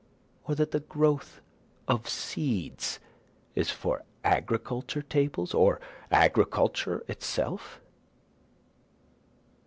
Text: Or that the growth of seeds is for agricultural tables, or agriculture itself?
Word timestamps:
Or 0.45 0.55
that 0.55 0.71
the 0.71 0.79
growth 0.79 1.41
of 1.87 2.09
seeds 2.09 2.99
is 3.53 3.69
for 3.69 4.01
agricultural 4.23 5.05
tables, 5.07 5.53
or 5.53 5.79
agriculture 6.09 7.03
itself? 7.07 7.79